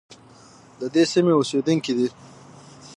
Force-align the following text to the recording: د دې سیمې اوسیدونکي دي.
د 0.79 0.81
دې 0.93 1.03
سیمې 1.13 1.33
اوسیدونکي 1.35 1.91
دي. 1.97 2.07